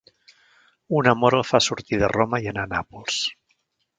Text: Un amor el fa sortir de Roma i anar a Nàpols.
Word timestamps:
Un 0.99 1.09
amor 1.11 1.37
el 1.41 1.43
fa 1.49 1.61
sortir 1.67 2.01
de 2.03 2.09
Roma 2.17 2.41
i 2.47 2.51
anar 2.53 2.65
a 2.69 2.73
Nàpols. 2.75 3.21